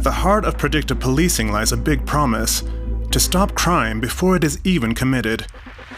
At 0.00 0.04
the 0.04 0.12
heart 0.12 0.46
of 0.46 0.56
predictive 0.56 0.98
policing 0.98 1.52
lies 1.52 1.72
a 1.72 1.76
big 1.76 2.06
promise 2.06 2.64
to 3.10 3.20
stop 3.20 3.54
crime 3.54 4.00
before 4.00 4.34
it 4.34 4.44
is 4.44 4.58
even 4.64 4.94
committed. 4.94 5.44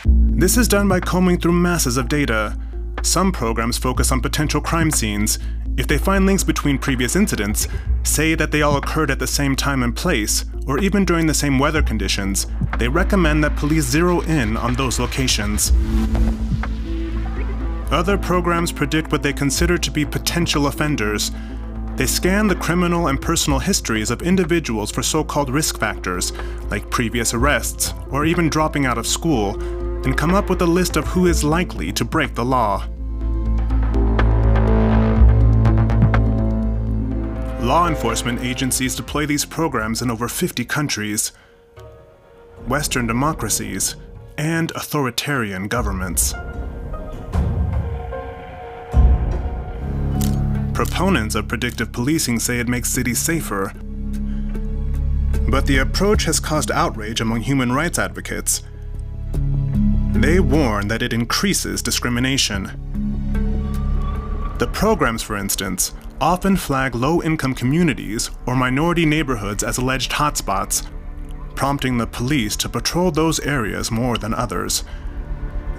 This 0.04 0.56
is 0.56 0.67
done 0.67 0.88
by 0.88 0.98
combing 0.98 1.38
through 1.38 1.53
masses 1.53 1.96
of 1.96 2.09
data. 2.09 2.59
Some 3.03 3.30
programs 3.30 3.79
focus 3.79 4.11
on 4.11 4.21
potential 4.21 4.61
crime 4.61 4.91
scenes. 4.91 5.38
If 5.77 5.87
they 5.87 5.99
find 5.99 6.27
links 6.27 6.43
between 6.43 6.79
previous 6.79 7.15
incidents, 7.15 7.69
say 8.03 8.35
that 8.35 8.51
they 8.51 8.62
all 8.62 8.76
occurred 8.76 9.12
at 9.12 9.21
the 9.21 9.26
same 9.28 9.54
time 9.54 9.85
and 9.85 9.94
place, 9.94 10.46
or 10.66 10.80
even 10.80 11.04
during 11.04 11.28
the 11.28 11.32
same 11.32 11.60
weather 11.60 11.80
conditions, 11.80 12.48
they 12.78 12.88
recommend 12.88 13.44
that 13.44 13.54
police 13.54 13.84
zero 13.84 14.21
in 14.22 14.56
on 14.56 14.74
those 14.74 14.98
locations. 14.98 15.71
Other 17.92 18.19
programs 18.19 18.73
predict 18.73 19.12
what 19.12 19.23
they 19.23 19.32
consider 19.32 19.78
to 19.78 19.91
be 19.92 20.05
potential 20.05 20.66
offenders, 20.66 21.30
they 21.97 22.06
scan 22.06 22.48
the 22.48 22.56
criminal 22.56 23.09
and 23.09 23.20
personal 23.20 23.59
histories 23.59 24.11
of 24.11 24.23
individuals 24.23 24.91
for 24.91 25.03
so 25.03 25.23
called 25.23 25.51
risk 25.51 25.79
factors, 25.79 26.33
like 26.71 26.91
previous 26.91 27.35
arrests 27.35 27.93
or 28.11 28.25
even 28.25 28.49
dropping 28.49 28.87
out 28.87 28.99
of 28.99 29.07
school, 29.07 29.61
and 30.05 30.16
come 30.16 30.35
up 30.35 30.49
with 30.49 30.63
a 30.63 30.66
list 30.66 30.97
of 30.97 31.07
who 31.07 31.27
is 31.27 31.45
likely 31.45 31.93
to 31.93 32.05
break 32.05 32.35
the 32.35 32.45
law. 32.45 32.87
Law 37.61 37.87
enforcement 37.87 38.41
agencies 38.41 38.97
deploy 38.97 39.24
these 39.24 39.45
programs 39.45 40.02
in 40.02 40.11
over 40.11 40.29
50 40.29 40.65
countries, 40.65 41.30
Western 42.66 43.07
democracies, 43.07 43.97
and 44.37 44.73
authoritarian 44.73 45.69
governments. 45.69 46.35
Proponents 50.75 51.35
of 51.35 51.49
predictive 51.49 51.93
policing 51.93 52.39
say 52.39 52.59
it 52.59 52.67
makes 52.67 52.91
cities 52.91 53.19
safer. 53.19 53.73
But 55.49 55.67
the 55.67 55.79
approach 55.79 56.25
has 56.25 56.41
caused 56.41 56.71
outrage 56.71 57.21
among 57.21 57.43
human 57.43 57.73
rights 57.73 57.99
advocates. 57.99 58.63
They 60.13 60.41
warn 60.41 60.88
that 60.88 61.02
it 61.02 61.13
increases 61.13 61.83
discrimination. 61.83 62.71
The 64.58 64.66
programs, 64.69 65.22
for 65.22 65.36
instance, 65.36 65.92
often 66.22 66.56
flag 66.56 66.94
low-income 66.94 67.55
communities 67.55 68.30
or 68.46 68.56
minority 68.56 69.05
neighborhoods 69.05 69.62
as 69.62 69.77
alleged 69.77 70.12
hotspots, 70.12 70.86
prompting 71.55 71.98
the 71.98 72.06
police 72.06 72.56
to 72.56 72.68
patrol 72.70 73.11
those 73.11 73.41
areas 73.41 73.91
more 73.91 74.16
than 74.16 74.33
others. 74.33 74.84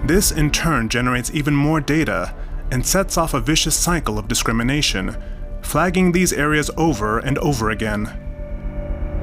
This 0.04 0.30
in 0.30 0.52
turn 0.52 0.88
generates 0.88 1.32
even 1.34 1.54
more 1.54 1.80
data 1.80 2.34
and 2.74 2.84
sets 2.84 3.16
off 3.16 3.34
a 3.34 3.40
vicious 3.40 3.76
cycle 3.76 4.18
of 4.18 4.26
discrimination, 4.26 5.16
flagging 5.62 6.10
these 6.10 6.32
areas 6.32 6.72
over 6.76 7.20
and 7.20 7.38
over 7.38 7.70
again. 7.70 8.04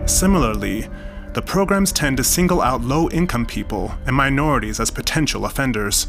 Similarly, 0.06 0.88
the 1.34 1.42
programs 1.42 1.92
tend 1.92 2.16
to 2.16 2.24
single 2.24 2.62
out 2.62 2.80
low-income 2.80 3.46
people 3.46 3.94
and 4.06 4.16
minorities 4.16 4.80
as 4.80 4.90
potential 4.90 5.46
offenders. 5.46 6.08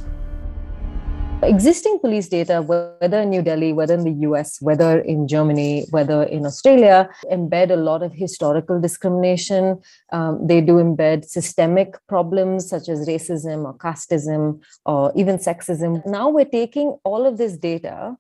Existing 1.45 1.98
police 1.98 2.29
data, 2.29 2.62
whether 2.62 3.21
in 3.21 3.31
New 3.31 3.43
Delhi, 3.43 3.73
whether 3.73 3.95
in 3.95 4.05
the 4.05 4.29
US, 4.29 4.62
whether 4.62 5.01
in 5.01 5.27
Germany, 5.27 5.87
whether 5.91 6.23
in 6.23 6.47
Australia, 6.47 7.11
embed 7.33 7.73
a 7.73 7.77
lot 7.77 8.05
of 8.05 8.12
historical 8.12 8.81
discrimination. 8.81 9.81
Um, 10.13 10.47
they 10.47 10.61
do 10.61 10.75
embed 10.75 11.25
systemic 11.25 11.97
problems 12.07 12.69
such 12.69 12.89
as 12.89 13.09
racism 13.09 13.65
or 13.65 13.77
casteism 13.77 14.61
or 14.87 15.13
even 15.17 15.39
sexism. 15.39 16.07
Now 16.07 16.29
we're 16.29 16.45
taking 16.45 16.97
all 17.03 17.27
of 17.27 17.39
this 17.39 17.57
data 17.57 18.17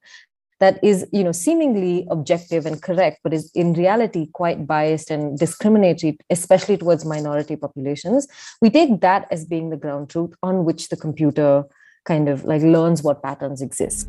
that 0.58 0.82
is 0.82 1.06
you 1.12 1.24
know 1.24 1.32
seemingly 1.32 2.06
objective 2.10 2.66
and 2.66 2.80
correct 2.82 3.18
but 3.24 3.34
is 3.34 3.50
in 3.52 3.72
reality 3.74 4.28
quite 4.32 4.64
biased 4.64 5.10
and 5.10 5.36
discriminatory 5.36 6.16
especially 6.30 6.76
towards 6.76 7.04
minority 7.04 7.56
populations 7.56 8.28
we 8.60 8.70
take 8.70 9.00
that 9.00 9.26
as 9.32 9.44
being 9.44 9.70
the 9.70 9.76
ground 9.76 10.08
truth 10.08 10.32
on 10.40 10.64
which 10.64 10.88
the 10.88 10.96
computer 10.96 11.64
kind 12.04 12.28
of 12.28 12.44
like 12.44 12.62
learns 12.62 13.02
what 13.02 13.22
patterns 13.22 13.62
exist. 13.62 14.08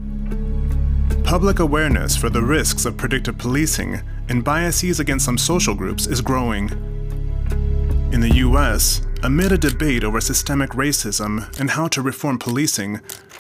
Public 1.24 1.60
awareness 1.60 2.16
for 2.16 2.30
the 2.30 2.42
risks 2.42 2.86
of 2.86 2.98
predictive 2.98 3.38
policing 3.38 4.02
and 4.30 4.44
biases 4.44 5.00
against 5.00 5.26
some 5.26 5.38
social 5.38 5.76
groups 5.76 6.08
is 6.08 6.22
growing. 6.22 6.70
In 8.12 8.20
the 8.20 8.36
US, 8.36 9.02
amid 9.24 9.52
a 9.52 9.58
debate 9.58 10.04
over 10.04 10.22
systemic 10.22 10.72
racism 10.72 11.48
and 11.60 11.72
how 11.72 11.88
to 11.88 12.02
reform 12.02 12.38
policing, 12.38 13.00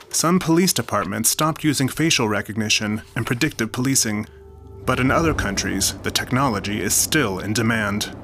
some 0.09 0.39
police 0.39 0.73
departments 0.73 1.29
stopped 1.29 1.63
using 1.63 1.87
facial 1.87 2.27
recognition 2.27 3.01
and 3.15 3.25
predictive 3.25 3.71
policing. 3.71 4.25
But 4.85 4.99
in 4.99 5.11
other 5.11 5.33
countries, 5.33 5.93
the 6.03 6.11
technology 6.11 6.81
is 6.81 6.93
still 6.93 7.39
in 7.39 7.53
demand 7.53 8.15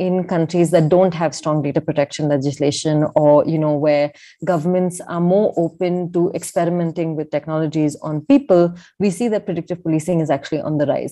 in 0.00 0.24
countries 0.24 0.70
that 0.70 0.88
don't 0.88 1.12
have 1.12 1.34
strong 1.34 1.60
data 1.62 1.80
protection 1.80 2.26
legislation 2.28 3.04
or 3.14 3.46
you 3.46 3.58
know 3.58 3.74
where 3.76 4.10
governments 4.44 5.00
are 5.02 5.20
more 5.20 5.52
open 5.58 6.10
to 6.12 6.30
experimenting 6.34 7.16
with 7.16 7.30
technologies 7.30 7.96
on 7.96 8.22
people 8.22 8.74
we 8.98 9.10
see 9.10 9.28
that 9.28 9.44
predictive 9.44 9.82
policing 9.82 10.20
is 10.20 10.30
actually 10.30 10.60
on 10.60 10.78
the 10.78 10.86
rise 10.86 11.08